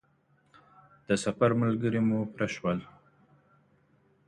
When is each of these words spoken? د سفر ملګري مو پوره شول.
د 1.07 1.09
سفر 1.23 1.49
ملګري 1.61 2.01
مو 2.07 2.17
پوره 2.31 2.47
شول. 2.55 2.79